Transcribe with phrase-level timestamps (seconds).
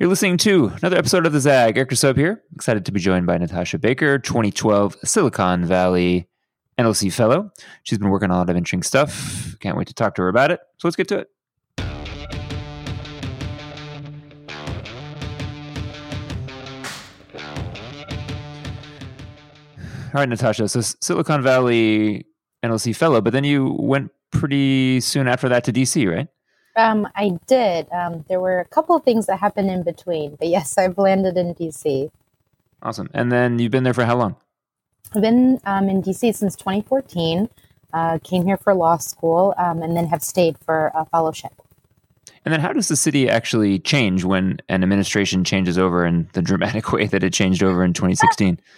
[0.00, 1.76] You're listening to another episode of The Zag.
[1.76, 2.44] Eric Soap here.
[2.54, 6.28] Excited to be joined by Natasha Baker, 2012 Silicon Valley
[6.78, 7.50] NLC Fellow.
[7.82, 9.56] She's been working on a lot of interesting stuff.
[9.58, 10.60] Can't wait to talk to her about it.
[10.76, 11.30] So let's get to it.
[20.14, 20.68] All right, Natasha.
[20.68, 22.24] So Silicon Valley
[22.62, 26.28] NLC Fellow, but then you went pretty soon after that to DC, right?
[26.78, 27.90] Um, I did.
[27.90, 31.36] Um, there were a couple of things that happened in between, but yes, I've landed
[31.36, 32.10] in DC.
[32.82, 33.10] Awesome.
[33.12, 34.36] And then you've been there for how long?
[35.12, 37.48] I've been um, in DC since 2014.
[37.92, 41.52] Uh, came here for law school, um, and then have stayed for a fellowship.
[42.44, 46.42] And then, how does the city actually change when an administration changes over in the
[46.42, 48.60] dramatic way that it changed over in 2016?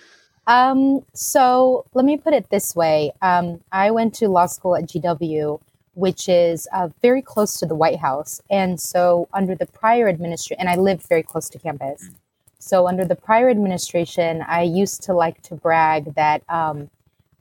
[0.46, 4.84] Um, so let me put it this way: um, I went to law school at
[4.84, 5.60] GW
[6.00, 8.40] which is uh, very close to the White House.
[8.50, 12.08] And so, under the prior administration, and I lived very close to campus.
[12.08, 12.14] Mm.
[12.58, 16.90] So, under the prior administration, I used to like to brag that um,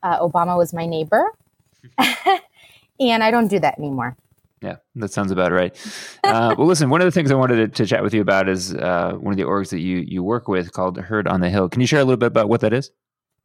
[0.04, 1.24] uh, Obama was my neighbor.
[1.98, 4.18] and I don't do that anymore.
[4.62, 5.74] Yeah, that sounds about right.
[6.22, 8.50] Uh, well, listen, one of the things I wanted to, to chat with you about
[8.50, 11.50] is uh, one of the orgs that you, you work with called Herd on the
[11.50, 11.70] Hill.
[11.70, 12.92] Can you share a little bit about what that is?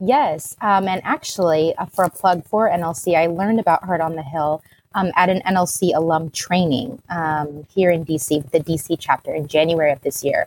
[0.01, 0.57] Yes.
[0.61, 4.23] Um, and actually, uh, for a plug for NLC, I learned about Herd on the
[4.23, 4.63] Hill
[4.95, 9.93] um, at an NLC alum training um, here in DC, the DC chapter in January
[9.93, 10.47] of this year.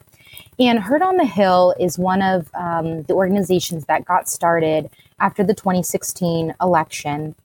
[0.60, 5.44] And Herd on the Hill is one of um, the organizations that got started after
[5.44, 7.36] the 2016 election.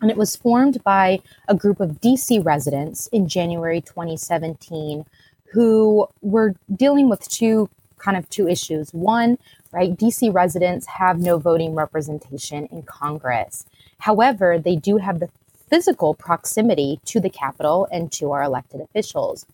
[0.00, 5.06] And it was formed by a group of DC residents in January 2017
[5.52, 8.92] who were dealing with two kind of two issues.
[8.92, 9.38] One,
[9.72, 13.64] right, DC residents have no voting representation in Congress.
[13.98, 15.30] However, they do have the
[15.68, 19.46] physical proximity to the Capitol and to our elected officials.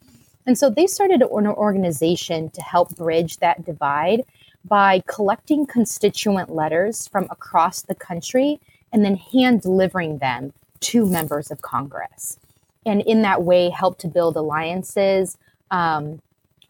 [0.47, 4.25] And so they started an organization to help bridge that divide
[4.65, 8.61] by collecting constituent letters from across the country
[8.93, 12.39] and then hand delivering them to members of Congress.
[12.85, 15.39] And in that way, help to build alliances,
[15.71, 16.21] um,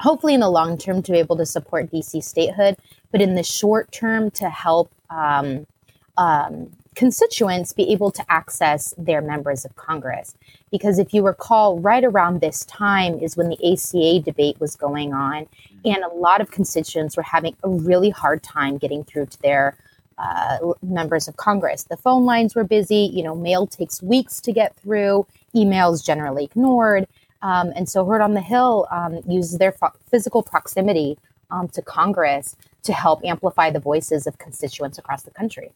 [0.01, 2.77] hopefully in the long term to be able to support DC statehood,
[3.11, 5.67] but in the short term to help um,
[6.19, 10.35] um, constituents be able to access their members of Congress.
[10.71, 15.13] Because if you recall, right around this time is when the ACA debate was going
[15.13, 15.47] on,
[15.85, 19.77] and a lot of constituents were having a really hard time getting through to their
[20.19, 21.85] uh, members of Congress.
[21.85, 26.45] The phone lines were busy, you know, mail takes weeks to get through, emails generally
[26.45, 27.07] ignored.
[27.41, 29.75] Um, and so Herd on the Hill um, uses their
[30.11, 31.19] physical proximity
[31.51, 35.73] um, to Congress to help amplify the voices of constituents across the country.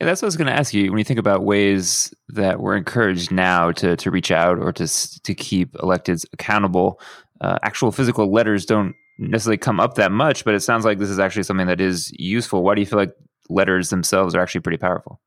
[0.00, 0.90] Yeah, that's what I was going to ask you.
[0.90, 4.86] When you think about ways that we're encouraged now to to reach out or to
[5.22, 7.00] to keep electeds accountable,
[7.40, 10.44] uh, actual physical letters don't necessarily come up that much.
[10.44, 12.62] But it sounds like this is actually something that is useful.
[12.62, 13.14] Why do you feel like
[13.48, 15.20] letters themselves are actually pretty powerful?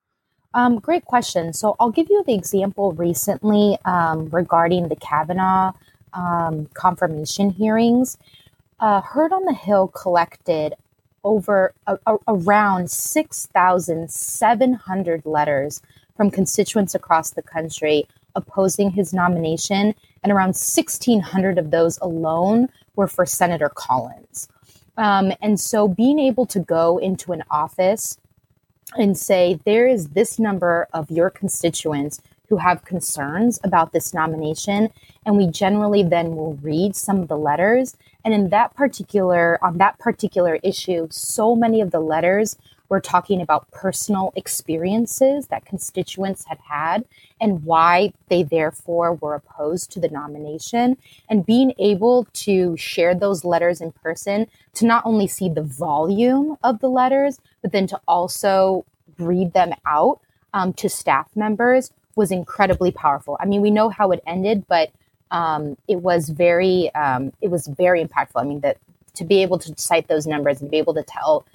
[0.54, 1.52] Um, great question.
[1.52, 5.74] So I'll give you the example recently um, regarding the Kavanaugh
[6.14, 8.18] um, confirmation hearings.
[8.80, 10.74] Uh, Herd on the Hill collected
[11.26, 15.82] over a, a, around 6,700 letters
[16.16, 23.08] from constituents across the country opposing his nomination, and around 1,600 of those alone were
[23.08, 24.48] for Senator Collins.
[24.98, 28.18] Um, and so being able to go into an office
[28.98, 34.90] and say, there is this number of your constituents who have concerns about this nomination.
[35.26, 37.98] And we generally then will read some of the letters.
[38.24, 42.58] And in that particular, on that particular issue, so many of the letters
[42.90, 47.04] were talking about personal experiences that constituents had had
[47.42, 50.98] and why they therefore were opposed to the nomination.
[51.28, 56.58] And being able to share those letters in person to not only see the volume
[56.64, 58.86] of the letters, but then to also
[59.18, 60.20] read them out
[60.54, 63.38] um, to staff members was incredibly powerful.
[63.40, 64.92] I mean, we know how it ended, but
[65.32, 68.42] um, it was very um, it was very impactful.
[68.42, 68.78] I mean, that
[69.16, 71.46] to be able to cite those numbers and be able to tell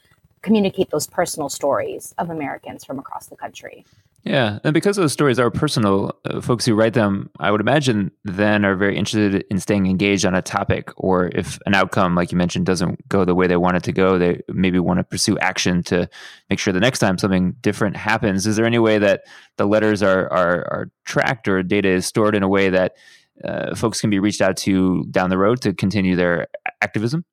[0.42, 3.84] communicate those personal stories of Americans from across the country.
[4.22, 8.10] Yeah, and because those stories are personal, uh, folks who write them, I would imagine,
[8.22, 10.90] then are very interested in staying engaged on a topic.
[10.96, 13.92] Or if an outcome, like you mentioned, doesn't go the way they want it to
[13.92, 16.08] go, they maybe want to pursue action to
[16.50, 18.46] make sure the next time something different happens.
[18.46, 19.22] Is there any way that
[19.56, 22.96] the letters are are, are tracked or data is stored in a way that
[23.42, 26.48] uh, folks can be reached out to down the road to continue their
[26.82, 27.24] activism?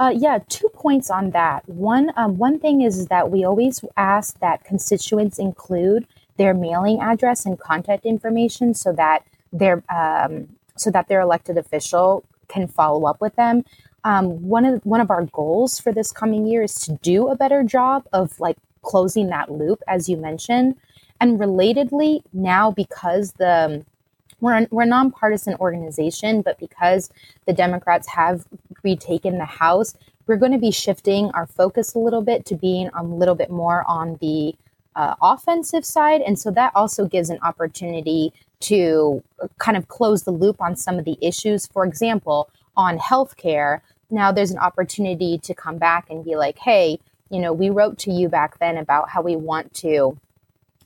[0.00, 1.68] Uh, yeah, two points on that.
[1.68, 6.06] One, um, one thing is that we always ask that constituents include
[6.38, 12.24] their mailing address and contact information so that their um, so that their elected official
[12.48, 13.62] can follow up with them.
[14.02, 17.36] Um, one of one of our goals for this coming year is to do a
[17.36, 20.76] better job of like closing that loop, as you mentioned.
[21.20, 23.84] And relatedly, now because the
[24.40, 27.10] we're, we're a nonpartisan organization, but because
[27.46, 28.46] the Democrats have
[28.82, 29.94] retaken the House,
[30.26, 33.50] we're going to be shifting our focus a little bit to being a little bit
[33.50, 34.54] more on the
[34.94, 36.20] uh, offensive side.
[36.20, 39.22] And so that also gives an opportunity to
[39.58, 41.66] kind of close the loop on some of the issues.
[41.66, 43.80] For example, on healthcare,
[44.10, 46.98] now there's an opportunity to come back and be like, hey,
[47.30, 50.18] you know, we wrote to you back then about how we want to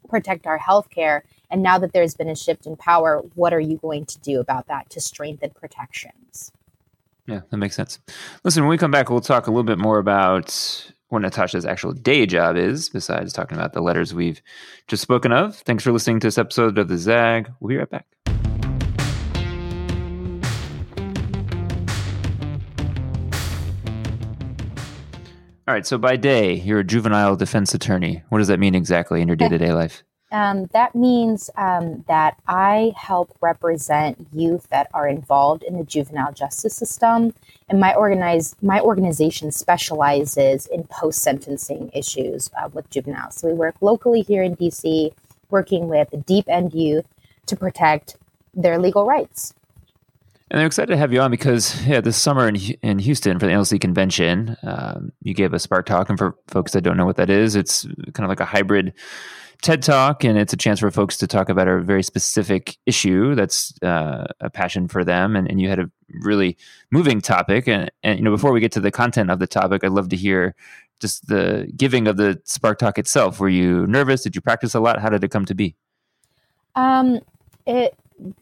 [0.08, 1.22] protect our healthcare.
[1.50, 4.40] And now that there's been a shift in power, what are you going to do
[4.40, 6.52] about that to strengthen protections?
[7.26, 7.98] Yeah, that makes sense.
[8.44, 11.92] Listen, when we come back, we'll talk a little bit more about what Natasha's actual
[11.92, 14.42] day job is, besides talking about the letters we've
[14.88, 15.56] just spoken of.
[15.56, 17.50] Thanks for listening to this episode of The Zag.
[17.60, 18.06] We'll be right back.
[25.66, 28.22] All right, so by day, you're a juvenile defense attorney.
[28.28, 30.04] What does that mean exactly in your day to day life?
[30.34, 36.32] Um, that means um, that I help represent youth that are involved in the juvenile
[36.32, 37.32] justice system,
[37.68, 43.36] and my organize my organization specializes in post sentencing issues uh, with juveniles.
[43.36, 45.12] So we work locally here in DC,
[45.50, 47.06] working with deep end youth
[47.46, 48.16] to protect
[48.52, 49.54] their legal rights.
[50.50, 53.46] And I'm excited to have you on because, yeah, this summer in, in Houston for
[53.46, 56.08] the NLC convention, um, you gave a Spark Talk.
[56.08, 58.92] And for folks that don't know what that is, it's kind of like a hybrid
[59.64, 63.34] TED Talk, and it's a chance for folks to talk about a very specific issue
[63.34, 65.34] that's uh, a passion for them.
[65.34, 65.90] And, and, you had a
[66.20, 66.58] really
[66.90, 67.66] moving topic.
[67.66, 70.10] And, and, you know, before we get to the content of the topic, I'd love
[70.10, 70.54] to hear
[71.00, 73.40] just the giving of the Spark Talk itself.
[73.40, 74.22] Were you nervous?
[74.22, 75.00] Did you practice a lot?
[75.00, 75.74] How did it come to be?
[76.74, 77.20] Um,
[77.66, 77.96] it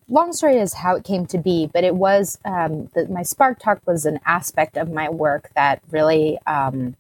[0.09, 3.61] long story is how it came to be, but it was um, the, my Spark
[3.61, 6.97] Talk was an aspect of my work that really um,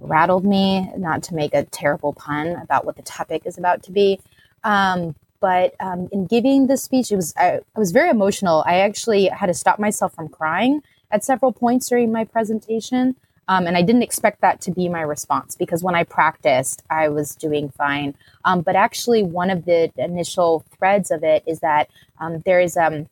[0.00, 0.90] rattled me.
[0.96, 4.20] Not to make a terrible pun about what the topic is about to be,
[4.64, 8.62] um, but um, in giving the speech, it was I, I was very emotional.
[8.66, 13.16] I actually had to stop myself from crying at several points during my presentation.
[13.48, 17.08] Um, and I didn't expect that to be my response because when I practiced, I
[17.08, 18.14] was doing fine.
[18.44, 22.76] Um, but actually, one of the initial threads of it is that um, there is
[22.76, 23.08] um,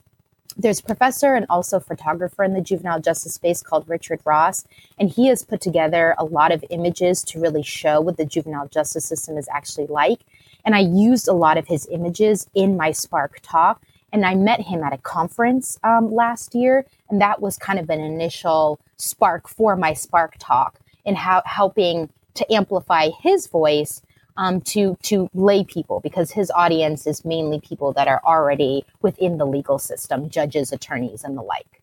[0.58, 4.66] there's a professor and also photographer in the juvenile justice space called Richard Ross,
[4.98, 8.66] and he has put together a lot of images to really show what the juvenile
[8.66, 10.20] justice system is actually like.
[10.64, 13.80] And I used a lot of his images in my Spark talk.
[14.12, 17.90] And I met him at a conference um, last year, and that was kind of
[17.90, 24.00] an initial spark for my Spark talk in how helping to amplify his voice
[24.38, 29.36] um, to to lay people because his audience is mainly people that are already within
[29.36, 31.82] the legal system, judges, attorneys, and the like.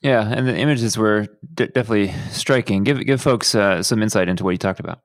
[0.00, 2.84] Yeah, and the images were d- definitely striking.
[2.84, 5.00] Give give folks uh, some insight into what you talked about.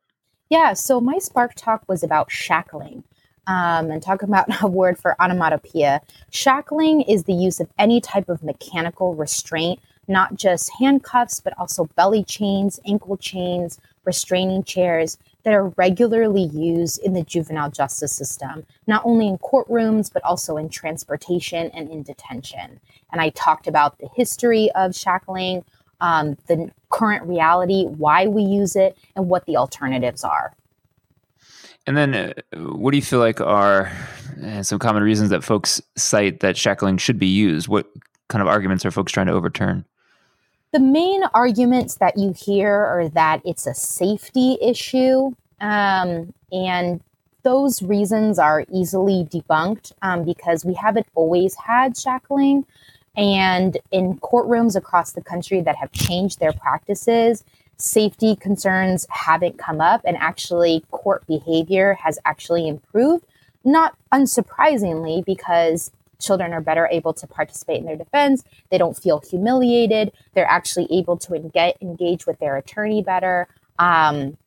[0.50, 3.04] Yeah, so my Spark talk was about shackling
[3.48, 6.02] um, and talk about a word for onomatopoeia.
[6.30, 11.86] Shackling is the use of any type of mechanical restraint, not just handcuffs, but also
[11.96, 18.66] belly chains, ankle chains, restraining chairs that are regularly used in the juvenile justice system,
[18.88, 22.80] not only in courtrooms, but also in transportation and in detention.
[23.12, 25.64] And I talked about the history of shackling,
[26.02, 30.56] um, the current reality, why we use it, and what the alternatives are.
[31.86, 33.92] And then, uh, what do you feel like are
[34.44, 37.68] uh, some common reasons that folks cite that shackling should be used?
[37.68, 37.88] What
[38.30, 39.86] kind of arguments are folks trying to overturn?
[40.76, 47.00] The main arguments that you hear are that it's a safety issue, um, and
[47.44, 52.66] those reasons are easily debunked um, because we haven't always had shackling.
[53.16, 57.46] And in courtrooms across the country that have changed their practices,
[57.78, 63.26] safety concerns haven't come up and actually court behavior has actually improved
[63.64, 69.22] not unsurprisingly because children are better able to participate in their defense they don't feel
[69.30, 73.48] humiliated they're actually able to engage, engage with their attorney better
[73.80, 74.38] um,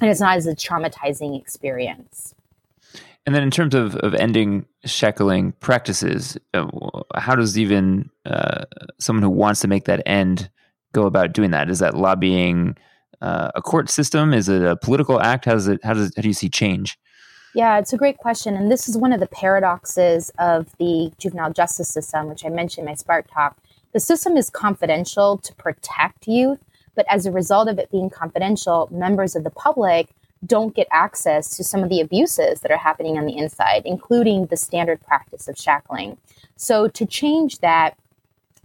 [0.00, 2.34] and it's not as a traumatizing experience
[3.24, 6.66] and then in terms of, of ending shackling practices uh,
[7.16, 8.64] how does even uh,
[8.98, 10.50] someone who wants to make that end
[10.96, 11.70] go about doing that?
[11.70, 12.76] Is that lobbying
[13.20, 14.32] uh, a court system?
[14.32, 15.44] Is it a political act?
[15.44, 15.80] How does it?
[15.84, 16.98] How does how do you see change?
[17.56, 21.54] Yeah, it's a great question, and this is one of the paradoxes of the juvenile
[21.54, 23.56] justice system, which I mentioned in my Spark talk.
[23.94, 26.58] The system is confidential to protect youth,
[26.94, 30.10] but as a result of it being confidential, members of the public
[30.44, 34.44] don't get access to some of the abuses that are happening on the inside, including
[34.44, 36.18] the standard practice of shackling.
[36.56, 37.96] So, to change that,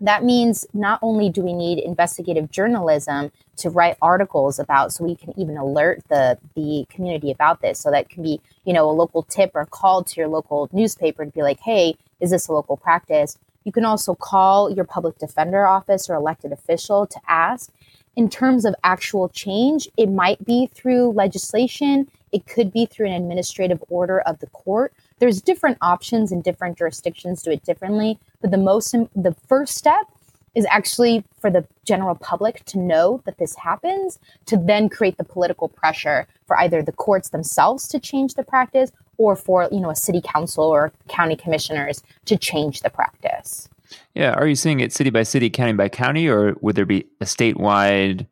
[0.01, 5.15] that means not only do we need investigative journalism to write articles about so we
[5.15, 7.79] can even alert the the community about this.
[7.79, 11.23] So that can be you know a local tip or call to your local newspaper
[11.23, 13.37] to be like hey is this a local practice?
[13.63, 17.71] You can also call your public defender office or elected official to ask.
[18.15, 22.09] In terms of actual change it might be through legislation.
[22.31, 26.77] It could be through an administrative order of the court there's different options in different
[26.77, 30.07] jurisdictions do it differently but the most the first step
[30.53, 35.23] is actually for the general public to know that this happens to then create the
[35.23, 39.91] political pressure for either the courts themselves to change the practice or for you know
[39.91, 43.69] a city council or county commissioners to change the practice.
[44.15, 47.05] Yeah are you seeing it city by city county by county or would there be
[47.21, 48.27] a statewide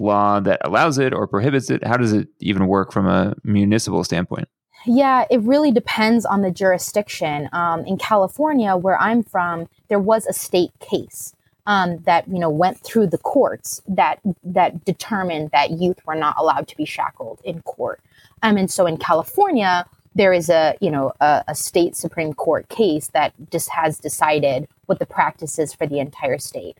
[0.00, 1.84] law that allows it or prohibits it?
[1.86, 4.48] How does it even work from a municipal standpoint
[4.86, 7.48] yeah, it really depends on the jurisdiction.
[7.52, 11.34] Um, in California, where I'm from, there was a state case
[11.66, 16.36] um, that you know went through the courts that that determined that youth were not
[16.38, 18.00] allowed to be shackled in court.
[18.42, 22.68] Um, and so in California, there is a you know a, a state supreme court
[22.68, 26.78] case that just has decided what the practice is for the entire state.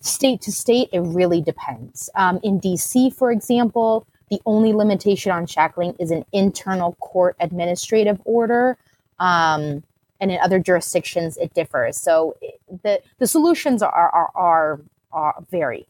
[0.00, 2.08] State to state, it really depends.
[2.14, 8.20] Um, in DC, for example, the only limitation on shackling is an internal court administrative
[8.24, 8.76] order.
[9.18, 9.82] Um,
[10.20, 11.96] and in other jurisdictions, it differs.
[11.96, 12.36] So
[12.82, 14.80] the, the solutions are, are, are,
[15.12, 15.86] are vary.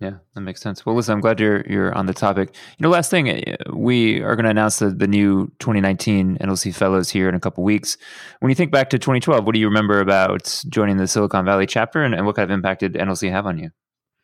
[0.00, 0.86] Yeah, that makes sense.
[0.86, 2.54] Well, listen, I'm glad you're you're on the topic.
[2.78, 6.74] You know, last thing, eh, we are going to announce the, the new 2019 NLC
[6.74, 7.98] Fellows here in a couple weeks.
[8.38, 11.66] When you think back to 2012, what do you remember about joining the Silicon Valley
[11.66, 13.70] chapter, and, and what kind of impact did NLC have on you?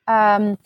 [0.09, 0.57] Um,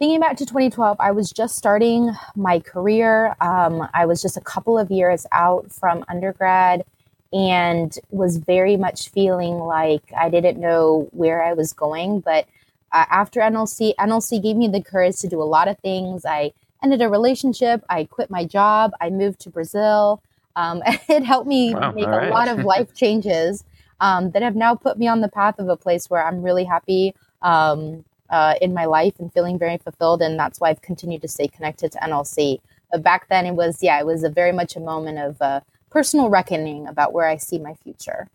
[0.00, 3.36] thinking back to 2012, I was just starting my career.
[3.42, 6.86] Um, I was just a couple of years out from undergrad
[7.34, 12.20] and was very much feeling like I didn't know where I was going.
[12.20, 12.46] But
[12.92, 16.24] uh, after NLC, NLC gave me the courage to do a lot of things.
[16.24, 16.52] I
[16.82, 20.22] ended a relationship, I quit my job, I moved to Brazil.
[20.56, 22.28] Um, it helped me wow, make right.
[22.28, 23.64] a lot of life changes
[24.00, 26.64] um, that have now put me on the path of a place where I'm really
[26.64, 27.14] happy.
[27.42, 30.22] Um, uh, in my life and feeling very fulfilled.
[30.22, 32.60] And that's why I've continued to stay connected to NLC.
[32.90, 35.60] But back then, it was, yeah, it was a very much a moment of uh,
[35.90, 38.28] personal reckoning about where I see my future.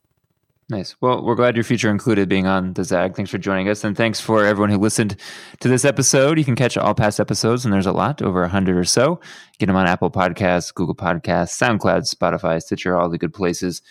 [0.68, 0.96] Nice.
[1.00, 3.16] Well, we're glad your future included being on the Zag.
[3.16, 3.84] Thanks for joining us.
[3.84, 5.16] And thanks for everyone who listened
[5.60, 6.40] to this episode.
[6.40, 9.20] You can catch all past episodes, and there's a lot, over a 100 or so.
[9.60, 13.84] Get them on Apple Podcasts, Google Podcasts, SoundCloud, Spotify, Stitcher, all the good places.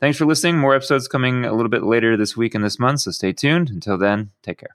[0.00, 0.56] Thanks for listening.
[0.56, 3.68] More episodes coming a little bit later this week and this month, so stay tuned.
[3.68, 4.74] Until then, take care.